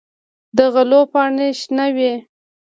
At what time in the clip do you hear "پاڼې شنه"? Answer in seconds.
1.11-1.87